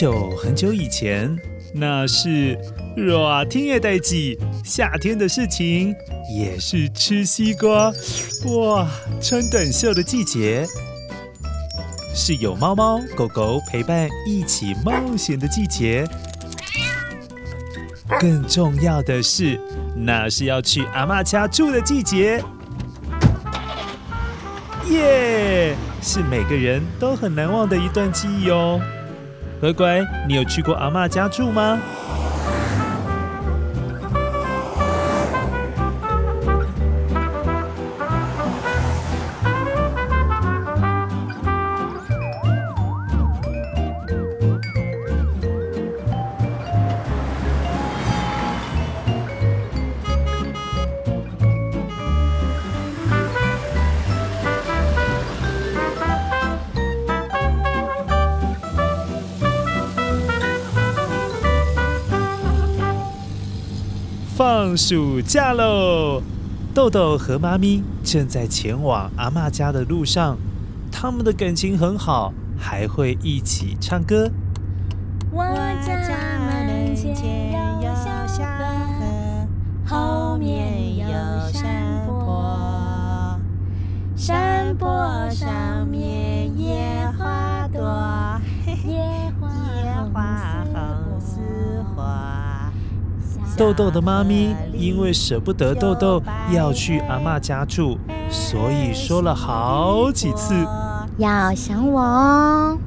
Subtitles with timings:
[0.00, 1.38] 久很久以前，
[1.74, 2.58] 那是
[2.96, 4.34] 热天的代志，
[4.64, 5.94] 夏天的事情，
[6.34, 7.92] 也是吃西瓜、
[8.46, 8.88] 哇，
[9.20, 10.66] 穿短袖的季节，
[12.14, 16.08] 是有猫猫狗狗陪伴一起冒险的季节。
[18.18, 19.60] 更重要的是，
[19.94, 22.42] 那是要去阿妈家住的季节。
[24.88, 28.80] 耶，是每个人都很难忘的一段记忆哦。
[29.60, 31.78] 乖乖，你有去过阿嬷家住吗？
[64.70, 66.22] 放暑假喽！
[66.72, 70.38] 豆豆和妈咪正在前往阿嬷家的路上，
[70.92, 74.30] 他们的感情很好，还会一起唱歌。
[93.60, 97.98] 豆豆的妈咪因为舍不得豆豆要去阿妈家住，
[98.30, 100.54] 所以说了好几次
[101.18, 102.78] 要想我哦。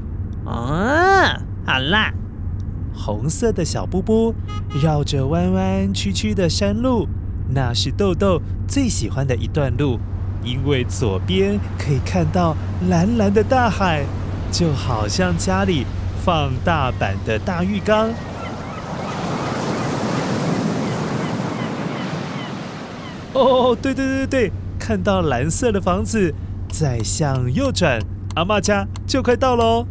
[0.46, 2.12] 哦，好啦。
[2.92, 4.34] 红色的小布布
[4.82, 7.08] 绕着弯弯曲曲的山路，
[7.54, 10.00] 那是豆豆最喜欢的一段路，
[10.44, 12.56] 因为左边可以看到
[12.90, 14.04] 蓝蓝的大海，
[14.52, 15.86] 就好像家里
[16.26, 18.10] 放大版的大浴缸。
[23.34, 26.34] 哦，对对对对，看到蓝色的房子，
[26.70, 28.00] 再向右转，
[28.36, 29.86] 阿嬷家就快到喽。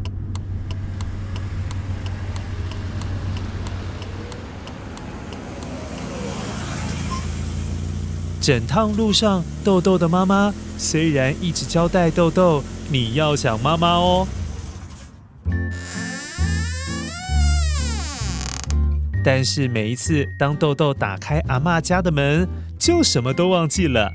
[8.40, 14.26] 整趟路上，豆豆的妈妈虽然一直交代豆豆，你要想妈妈哦，
[19.24, 22.48] 但是每一次当豆豆打开阿嬷家的门，
[22.84, 24.12] 就什么都忘记了。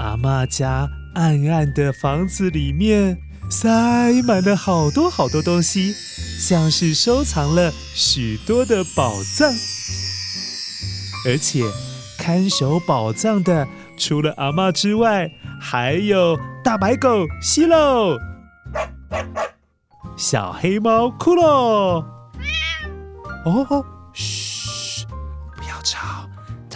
[0.00, 3.16] 阿嬷家暗暗的房子里面
[3.48, 5.94] 塞满了好多好多东西，
[6.40, 9.48] 像是收藏了许多的宝藏。
[11.28, 11.62] 而且
[12.18, 15.30] 看守宝藏的除了阿嬷之外，
[15.60, 18.18] 还有大白狗西喽，
[20.16, 22.04] 小黑猫酷喽。
[23.44, 23.86] 哦。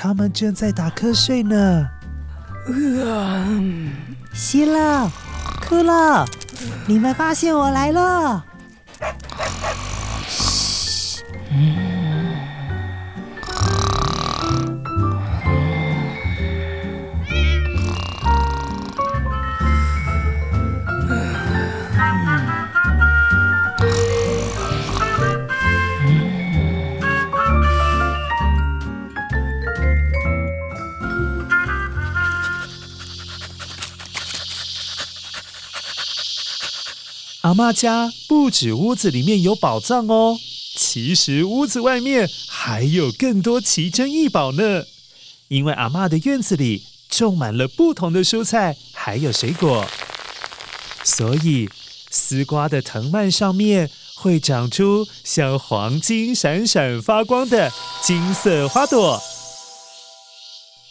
[0.03, 1.87] 他们正在打瞌睡呢。
[4.33, 5.11] 西乐，
[5.69, 6.25] 酷乐，
[6.87, 8.43] 你们发现我来了。
[10.27, 11.21] 嘘。
[37.61, 40.35] 阿妈家不止屋子里面有宝藏哦，
[40.75, 44.85] 其实屋子外面还有更多奇珍异宝呢。
[45.49, 49.85] 因为阿妈的院子里种满了不同的蔬菜，还有水果，
[51.05, 51.69] 所以
[52.11, 57.71] 丝瓜的藤蔓上面会长出像黄金闪闪发光的
[58.03, 59.21] 金色花朵。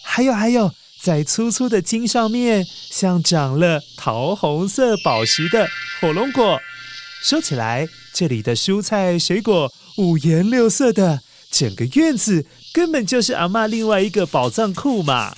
[0.03, 0.71] 还有还有，
[1.01, 5.67] 在粗粗的茎上面，像长了桃红色宝石的
[5.99, 6.59] 火龙果。
[7.21, 12.45] 说起来，这里的蔬菜水果五颜六色的，整个院子。
[12.71, 15.35] 根本就是阿嬷另外一个宝藏库嘛！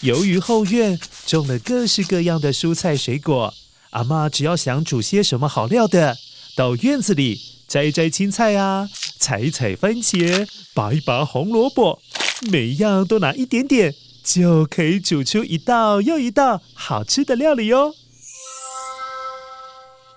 [0.00, 3.52] 由于后院种了各式各样的蔬菜水果，
[3.90, 6.16] 阿嬷只要想煮些什么好料的，
[6.56, 7.38] 到院子里
[7.68, 8.88] 摘一摘青菜啊，
[9.18, 12.00] 采一采番茄，拔一拔红萝卜，
[12.50, 13.94] 每一样都拿一点点，
[14.24, 17.94] 就可以煮出一道又一道好吃的料理哦。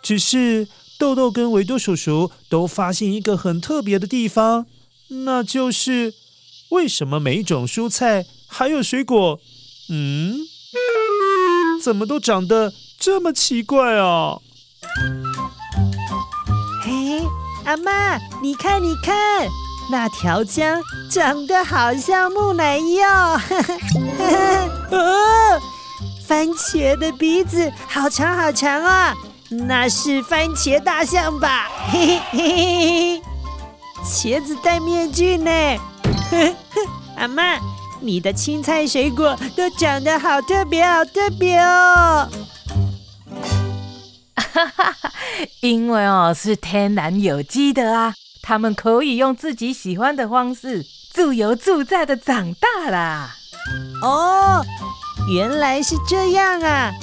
[0.01, 0.67] 只是。
[0.99, 4.65] 豆豆跟维多叔叔都发现一个很特别的地方，
[5.09, 6.15] 那就是
[6.69, 9.39] 为什么每一种蔬菜还有水果，
[9.91, 10.39] 嗯，
[11.79, 14.39] 怎么都长得这么奇怪啊？
[16.83, 17.21] 嘿，
[17.65, 19.47] 阿妈，你看，你看，
[19.89, 23.39] 那条江长得好像木乃伊哦。
[24.91, 25.61] 哦，
[26.25, 29.15] 番茄的鼻子好长好长啊！
[29.49, 31.69] 那是番茄大象吧？
[31.89, 33.21] 嘿嘿嘿嘿嘿，
[34.03, 35.51] 茄子戴面具呢？
[37.15, 37.57] 阿妈，
[38.01, 42.27] 你的青菜水果都长得好特别，好特别哦！
[44.35, 45.11] 哈哈哈，
[45.61, 48.13] 因为哦是天然有机的啊，
[48.47, 53.35] 他们可以用自己喜欢的方式自由自在的长大啦。
[54.01, 54.63] 哦，
[55.29, 56.93] 原来是这样啊！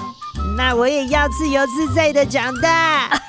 [0.57, 3.11] 那我也要自由自在的长大。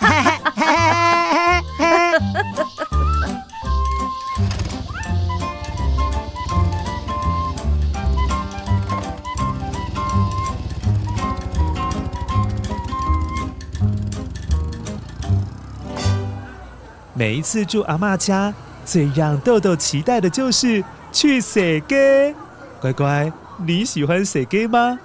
[17.25, 18.53] 每一次住阿嬷家，
[18.85, 22.35] 最让豆豆期待的就是去踅街。
[22.79, 23.33] 乖乖，
[23.65, 24.99] 你喜欢踅街吗？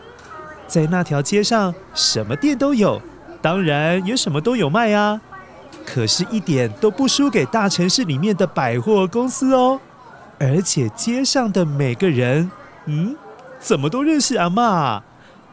[0.67, 3.00] 在那条街上，什么店都有，
[3.40, 5.19] 当然也什么都有卖啊。
[5.87, 9.81] 可是，一点都不输给大城市里面的百货公司哦。
[10.38, 12.50] 而且，街上的每个人，
[12.84, 13.16] 嗯，
[13.58, 15.00] 怎么都认识阿嬷？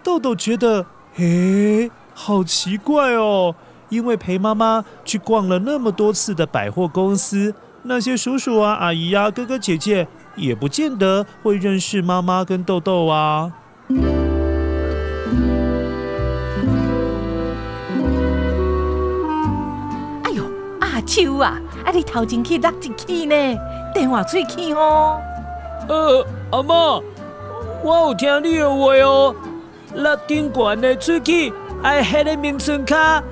[0.04, 0.86] 豆豆觉得，
[1.16, 3.56] 嘿，好奇怪哦。
[3.90, 7.54] 因为陪妈妈去逛了那么多次的百货公司，
[7.84, 13.52] 那些叔叔啊、阿姨啊、哥哥姐姐，也不见得会认识妈妈跟豆豆啊。
[20.24, 20.44] 哎呦，
[20.80, 23.58] 阿秋啊，啊你头前去落一去呢？
[23.94, 25.22] 电话吹去哦。
[25.88, 27.02] 呃，阿嬷，
[27.82, 29.34] 我有听你的话哦。
[29.96, 31.54] 落顶悬的吹气，
[31.84, 33.24] 爱迄个名称卡。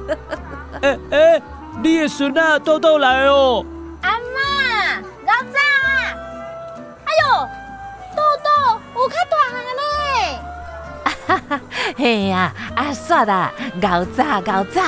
[0.82, 1.42] 哎哎，
[1.82, 3.64] 你的孙啊，豆豆来哦。
[4.02, 6.14] 阿嬷，老早啊。
[7.04, 7.48] 哎呦，
[8.16, 8.48] 豆豆
[8.94, 9.82] 有较大汉嘞。
[11.26, 11.60] 哈哈，
[11.96, 14.82] 嘿呀，阿煞啦，老早老早。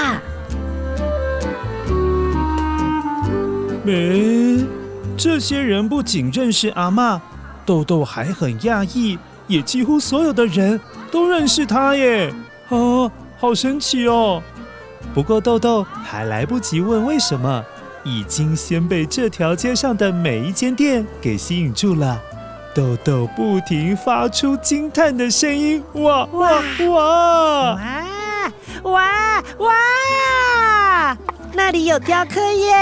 [3.84, 4.64] 没，
[5.16, 7.20] 这些人不仅认识阿嬷，
[7.64, 10.80] 豆豆还很讶异，也几乎所有的人
[11.12, 12.32] 都认识他耶！
[12.70, 14.42] 啊，好神奇哦！
[15.12, 17.64] 不过豆豆还来不及问为什么，
[18.04, 22.20] 已经先被这条街上的每一间店给吸引住了。
[22.74, 27.78] 豆豆不停发出惊叹的声音：哇哇哇
[28.82, 31.16] 哇哇哇！
[31.52, 32.74] 那里有雕刻耶，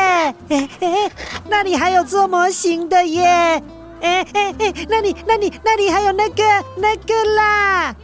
[0.49, 1.11] 哎哎，
[1.51, 3.63] 那里还有做模型的耶，
[4.01, 6.43] 哎哎哎，那里那里那里还有那个
[6.79, 7.95] 那个啦。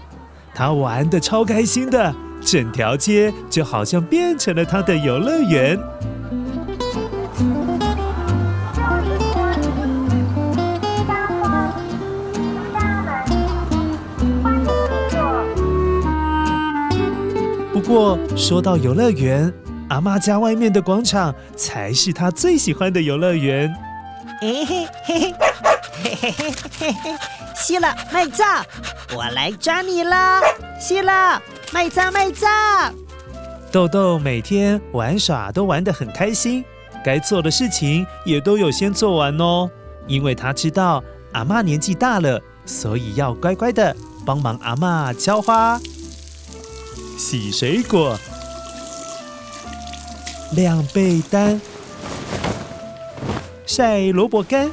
[0.58, 2.12] 他玩得超开心的，
[2.44, 5.78] 整条街就好像变成了他的游乐园。
[17.72, 19.54] 不过说到游乐园。
[19.90, 23.72] 阿妈家外面的广场才是她最喜欢的游乐园。
[24.40, 25.34] 嘿嘿嘿嘿
[26.20, 26.32] 嘿嘿
[26.78, 27.18] 嘿嘿，
[27.56, 28.44] 希乐麦照，
[29.16, 30.40] 我来抓你了！
[30.78, 32.46] 希乐麦照麦照。
[33.72, 36.64] 豆豆每天玩耍都玩得很开心，
[37.04, 39.70] 该做的事情也都有先做完哦。
[40.06, 43.94] 因为他知道阿嬷年纪大了，所以要乖乖的
[44.26, 45.80] 帮忙阿嬷浇花。
[47.16, 48.18] 洗水果、
[50.52, 51.60] 晾被单、
[53.66, 54.70] 晒萝卜干，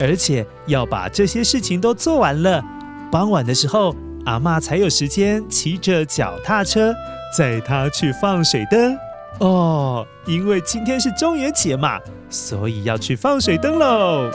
[0.00, 2.62] 而且要把这些事情都做完了，
[3.10, 6.94] 傍晚的时候，阿妈才有时间骑着脚踏车
[7.36, 8.96] 载他去放水灯。
[9.40, 14.30] 哦，因为今天是中元节嘛，所以要去放水灯喽。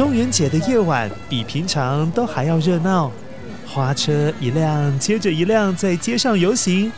[0.00, 3.12] 中元节的夜晚比平常都还要热闹，
[3.68, 6.90] 花车一辆接着一辆在街上游行。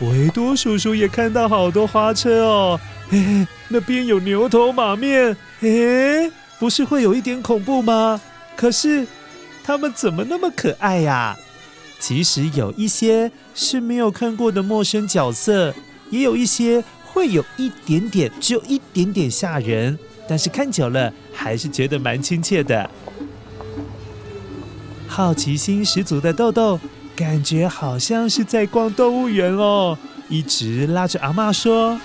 [0.00, 6.28] 维多叔叔也看到好多花车哦，嘿 嘿，那边有牛头马面，诶，
[6.58, 8.20] 不是会有一点恐怖吗？
[8.56, 9.06] 可是
[9.62, 11.38] 他们怎么那么可爱呀？
[12.00, 15.72] 其实有一些是没有看过的陌生角色，
[16.10, 19.96] 也有一些会有一点点，只有一点点吓人。
[20.30, 22.88] 但是看久了，还是觉得蛮亲切的。
[25.08, 26.78] 好奇心十足的豆豆，
[27.16, 32.00] 感觉好像是在逛动物园哦，一直拉着阿嬷说：“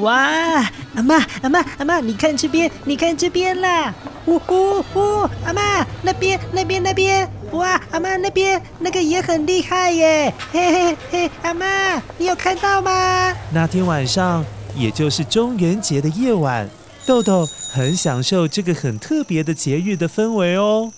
[0.00, 3.94] 哇，阿嬷，阿嬷，阿嬷，你看这边，你看这边啦！
[4.24, 5.00] 呜呼呼，
[5.44, 10.32] 阿嬷，那边，那边，那边，哇，阿嬷那边那个也很厉害耶！
[10.50, 14.42] 嘿嘿嘿，阿嬷，你有看到吗？”那天晚上，
[14.74, 16.66] 也就是中元节的夜晚。
[17.10, 20.92] 豆豆很享受这个很特别的节日的氛围哦。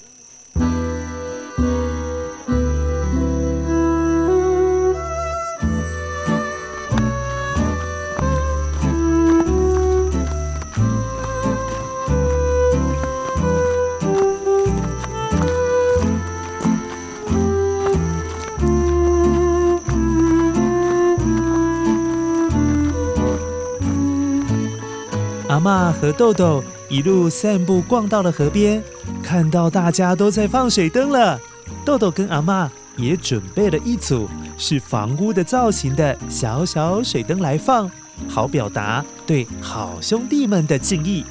[25.62, 28.83] 阿嬷和豆豆一路散步，逛到了河边，
[29.23, 31.38] 看到大家都在放水灯了。
[31.85, 34.28] 豆豆跟阿妈也准备了一组
[34.59, 37.88] 是房屋的造型的小小水灯来放，
[38.28, 41.25] 好表达对好兄弟们的敬意。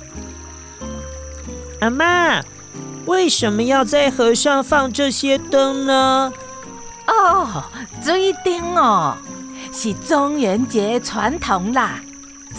[1.82, 2.42] 阿妈，
[3.06, 6.32] 为什么要在河上放这些灯呢？
[7.06, 7.64] 哦，
[8.02, 9.18] 水灯哦，
[9.74, 12.00] 是中元节传统啦。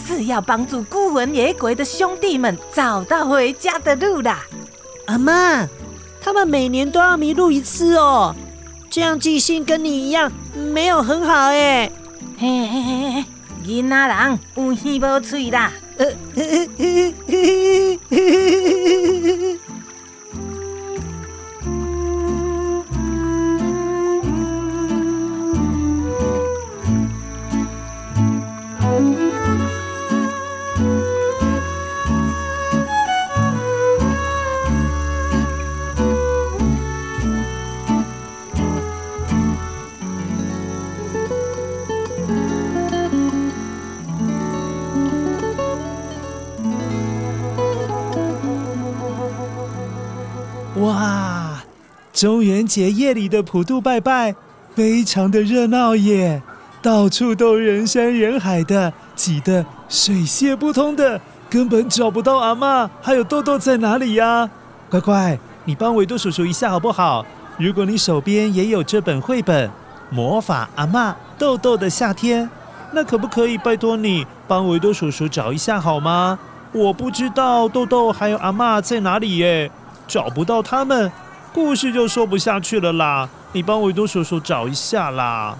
[0.06, 4.44] 是要帮助孤魂野鬼的兄弟们找到回家的路啦。
[5.06, 5.66] 阿妈，
[6.20, 8.34] 他们每年都要迷路一次哦，
[8.90, 11.90] 这样记性跟你一样没有很好哎。
[12.38, 13.24] 嘿嘿嘿嘿，
[13.64, 14.74] 囡仔人有耳
[15.16, 15.72] 无嘴啦。
[15.98, 16.06] 呃
[52.22, 54.32] 中元节夜里的普渡拜拜，
[54.76, 56.40] 非常的热闹耶！
[56.80, 64.48] 到处都人山人海的，挤得水泄不通的，根本找不到阿嬷还有豆豆在哪里呀？
[64.88, 67.26] 乖乖，你帮维多叔叔一下好不好？
[67.58, 69.68] 如果你手边也有这本绘本
[70.08, 72.44] 《魔法阿嬷豆豆的夏天》，
[72.92, 76.38] 那可不可以拜托你帮维多叔叔找一下好吗？
[76.70, 79.68] 我不知道豆豆还有阿嬷在哪里耶。
[80.08, 81.10] 找不到他们，
[81.52, 83.28] 故事就说不下去了啦！
[83.52, 85.58] 你帮维多叔叔找一下啦。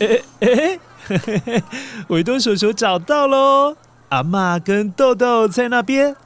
[0.00, 1.62] 哎哎嘿嘿嘿，
[2.08, 3.76] 维多叔叔找到喽！
[4.08, 6.16] 阿嬷跟豆豆在那边。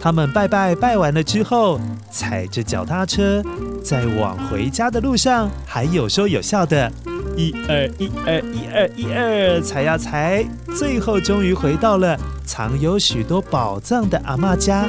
[0.00, 3.40] 他们拜拜拜完了之后，踩着脚踏车，
[3.84, 6.90] 在往回家的路上还有说有笑的。
[7.36, 10.44] 一二一二一二一二踩呀踩
[10.76, 14.86] 最后终于回到了藏有许多宝藏的阿妈家。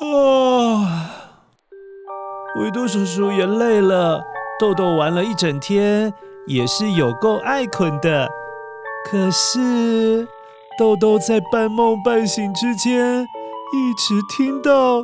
[0.00, 1.00] 啊
[2.56, 3.46] 维多叔叔也
[4.60, 6.12] 豆豆玩了一整天，
[6.46, 8.28] 也是有够爱困的。
[9.10, 10.28] 可是
[10.78, 14.96] 豆豆在半梦半醒之间，一直听到，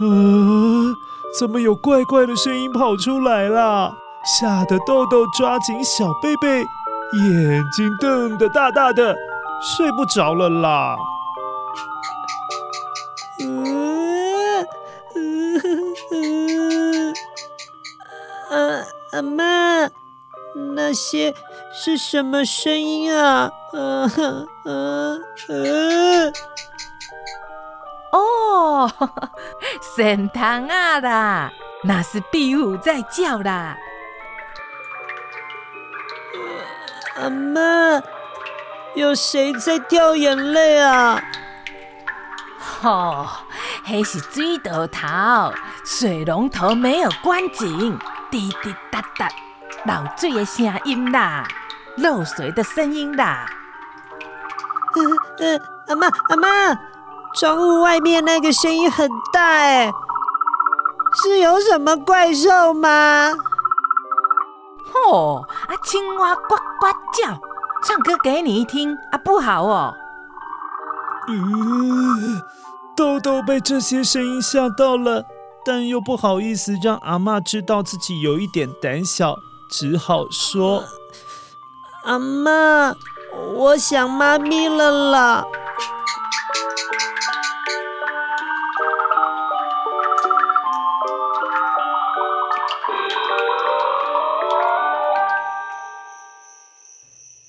[0.00, 0.94] 呃，
[1.38, 3.92] 怎么有怪怪的声音跑出来了？
[4.24, 6.60] 吓得豆豆抓紧小贝贝，
[7.18, 9.14] 眼睛瞪得大大的，
[9.76, 10.96] 睡不着了啦。
[19.22, 19.88] 妈，
[20.74, 21.34] 那些
[21.72, 23.50] 是什么声音啊？
[23.72, 24.10] 嗯
[24.66, 26.32] 嗯嗯。
[28.12, 28.90] 哦，
[29.96, 31.50] 神堂啊啦，
[31.84, 33.76] 那是壁虎在叫啦。
[37.16, 38.02] 阿妈，
[38.94, 41.22] 有谁在掉眼泪啊？
[42.82, 43.26] 哦，
[43.86, 45.52] 那是水龙头，
[45.84, 47.98] 水龙头没有关紧，
[48.32, 49.28] 滴滴答答
[49.84, 51.46] 漏水的声音啦，
[51.98, 53.44] 漏水的声音啦。
[54.96, 56.48] 嗯嗯，阿妈阿妈，
[57.38, 59.92] 窗户外面那个声音很大哎，
[61.22, 63.34] 是有什么怪兽吗？
[65.10, 67.38] 哦，啊，青蛙呱呱叫，
[67.84, 69.94] 唱歌给你听啊，不好哦。
[71.28, 72.40] 嗯，
[72.96, 75.24] 豆豆被这些声音吓到了，
[75.64, 79.38] 但又不好意思让阿妈知道自己有一点胆小，
[79.70, 80.84] 只好说
[82.02, 82.96] ：“阿妈，
[83.54, 85.44] 我想妈咪了啦。”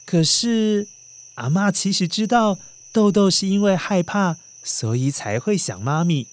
[0.06, 0.88] 可是，
[1.34, 2.60] 阿妈其实知道
[2.92, 6.28] 豆豆是因为害怕，所以才会想妈咪。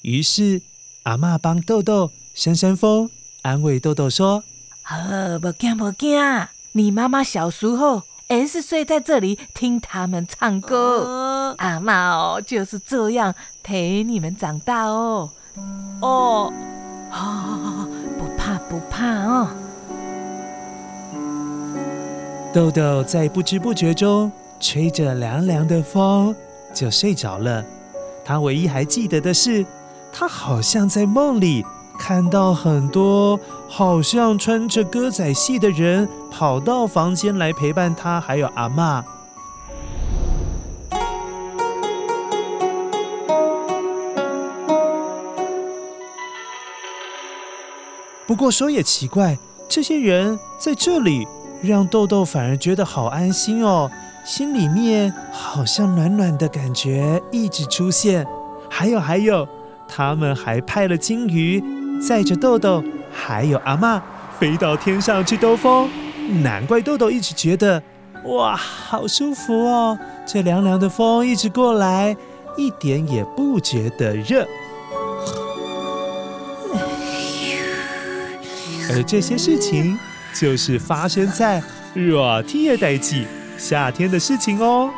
[0.00, 0.60] 于是，
[1.04, 3.10] 阿嬷帮豆豆扇扇风，
[3.42, 4.44] 安慰豆豆说
[4.88, 6.20] ：“呃，不惊不惊，
[6.72, 11.04] 你妈妈小时候也是睡在这里听他们唱歌。
[11.06, 13.34] 呃、阿嬷哦就是这样
[13.64, 15.28] 陪你们长大哦。
[16.00, 16.52] 哦，
[17.10, 19.48] 哦，不怕不怕哦。”
[22.54, 26.32] 豆豆在不知不觉中吹着凉凉的风，
[26.72, 27.64] 就睡着了。
[28.24, 29.66] 他唯一还记得的是，
[30.12, 31.64] 他好像在梦里
[31.98, 39.02] 看到很多好像穿着歌仔戏的人跑到房间来陪伴他，还有阿嬷。
[48.26, 51.26] 不过说也奇怪，这些人在这里。
[51.62, 53.88] 让豆豆反而觉得好安心哦，
[54.24, 58.26] 心里面好像暖暖的感觉一直出现。
[58.68, 59.46] 还有还有，
[59.94, 61.62] 他们还派了金鱼
[62.00, 64.00] 载着豆豆还有阿嬷
[64.38, 65.88] 飞到天上去兜风。
[66.42, 67.82] 难怪豆豆一直觉得
[68.24, 69.98] 哇，好舒服哦！
[70.24, 72.16] 这凉凉的风一直过来，
[72.56, 74.46] 一点也不觉得热。
[78.90, 79.98] 而这些事情。
[80.34, 83.26] 就是发生在热天的代际，
[83.58, 84.88] 夏天的事情哦。